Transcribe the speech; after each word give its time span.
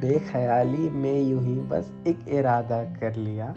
بے 0.00 0.18
خیالی 0.32 0.88
میں 0.92 1.18
یوں 1.18 1.40
ہی 1.40 1.60
بس 1.68 1.84
ایک 2.04 2.16
ارادہ 2.26 2.82
کر 3.00 3.16
لیا، 3.16 3.52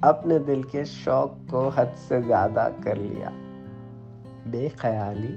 اپنے 0.00 0.38
دل 0.38 0.62
کے 0.62 0.84
شوق 0.84 1.50
کو 1.50 1.70
حد 1.76 1.98
سے 2.08 2.20
زیادہ 2.20 2.68
کر 2.84 2.94
لیا۔ 2.94 3.30
بے 4.46 4.68
خیالی 4.76 5.36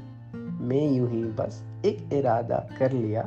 میں 0.60 0.84
یوں 0.84 1.08
ہی 1.08 1.24
بس 1.36 1.64
ایک 1.82 1.98
ارادہ 2.12 2.60
کر 2.78 2.90
لیا، 2.90 3.22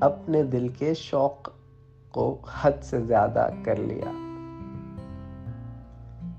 اپنے 0.00 0.42
دل 0.42 0.68
کے 0.68 0.94
شوق 0.94 1.48
کو 2.10 2.38
حد 2.60 2.82
سے 2.82 3.00
زیادہ 3.00 3.48
کر 3.64 3.76
لیا۔ 3.76 4.10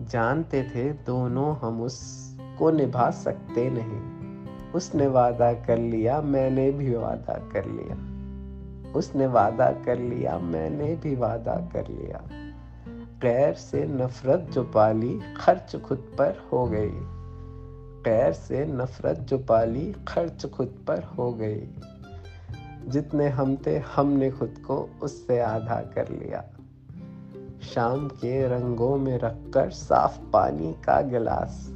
جانتے 0.08 0.64
تھے 0.72 0.94
دونوں 1.08 1.56
ہم 1.62 1.82
اس 1.82 2.30
کو 2.58 2.72
نبھا 2.72 3.12
سکتے 3.12 3.70
نہیں۔ 3.70 4.26
اس 4.74 4.96
نے 4.96 5.08
وعدہ 5.08 5.52
کر 5.66 5.78
لیا، 5.78 6.20
میں 6.20 6.50
نے 6.50 6.72
بھی 6.72 6.96
وعدہ 6.96 7.38
کر 7.52 7.64
لیا۔ 7.64 8.15
اس 8.96 9.16
نے 9.16 9.28
وعدہ 9.28 9.70
کر 9.84 9.96
لیا، 9.96 10.38
میں 10.38 10.70
نے 10.70 10.96
بھی 11.02 11.16
وعدہ 11.16 11.60
کر 11.72 11.84
لیا۔ 11.88 12.18
غیر 13.24 13.54
سے 13.54 13.86
نفرت 13.86 14.54
جو 14.54 14.64
پالی 14.72 15.20
خرچ 15.36 15.76
خود 15.84 15.98
پر 16.16 16.32
ہو 16.52 16.72
گئی۔ 16.72 17.00
غیر 18.06 18.32
سے 18.32 18.66
نفرت 18.66 19.20
جو 19.20 19.38
پالی 19.38 19.94
خرچ 20.06 20.46
خود 20.52 20.68
پر 20.86 21.00
ہو 21.18 21.40
گئی۔ 21.40 21.72
جتنے 22.92 23.28
ہم 23.28 23.56
تھے، 23.56 23.80
ہم 23.98 24.14
نے 24.14 24.30
خود 24.30 24.50
کو 24.64 24.88
اس 25.02 25.12
سے 25.28 25.42
آدھا 25.42 25.82
کر 25.94 26.04
لیا۔ 26.10 26.42
شام 27.62 28.08
کے 28.22 28.48
رنگوں 28.48 28.98
میں 28.98 29.20
رکھ 29.20 29.52
کر 29.52 29.70
صاف 29.70 30.20
پانی 30.32 30.74
کا 30.82 31.02
گلاس۔ 31.02 31.70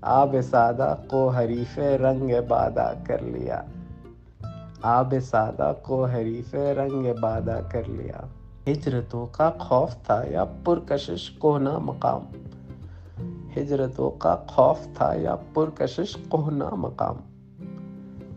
آب 0.00 0.36
سادہ 0.50 0.96
کو 1.10 1.28
حریف 1.28 1.78
رنگ 1.78 2.30
بادہ 2.48 2.92
کر 3.06 3.22
لیا۔ 3.22 3.62
آب 4.82 5.14
سادہ 5.22 5.72
کو 5.82 6.04
حریف 6.04 6.54
رنگ 6.54 7.06
بادہ 7.20 7.60
کر 7.70 7.82
لیا۔ 7.88 8.26
ہجرتوں 8.66 9.26
کا 9.32 9.50
خوف 9.58 9.96
تھا 10.06 10.22
یا 10.30 10.44
پرکشش؟ 10.64 11.30
کونا 11.30 11.78
مقام۔ 11.78 12.22
ہجرتوں 13.56 14.10
کا 14.10 14.36
خوف 14.46 14.78
تھا 14.94 15.14
یا 15.14 15.36
پرکشش؟ 15.54 16.16
کوہنا 16.28 16.70
مقام۔ 16.70 17.16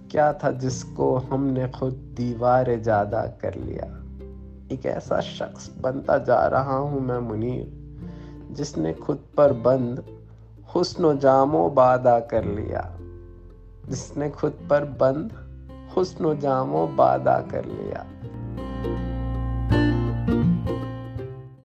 کیا 0.10 0.32
تھا 0.32 0.52
جس 0.52 0.86
کو 0.96 1.22
ہم 1.32 1.48
نے 1.48 1.66
خود 1.74 1.94
دیوار 2.18 2.66
جادہ 2.84 3.26
کر 3.38 3.52
لیا؟ 3.56 4.00
ایک 4.70 4.86
ایسا 4.86 5.20
شخص 5.20 5.70
بنتا 5.82 6.18
جا 6.18 6.50
رہا 6.50 6.78
ہوں 6.78 7.00
میں 7.00 7.20
منیر، 7.20 7.66
جس 8.50 8.78
نے 8.78 8.94
خود 8.94 9.18
پر 9.36 9.54
بند 9.54 10.00
حسن 10.76 11.06
و 11.06 11.14
جام 11.14 11.56
و 11.56 11.70
بادہ 11.70 12.20
کر 12.30 12.44
لیا۔ 12.44 12.82
جس 13.88 14.18
نے 14.18 14.30
خود 14.32 14.52
پر 14.68 14.84
بند 14.98 15.30
حسن 15.98 16.26
و 16.26 16.34
جام 16.34 16.76
و 16.76 16.88
بادہ 16.96 17.42
کر 17.52 17.62
لیا۔ 17.64 18.04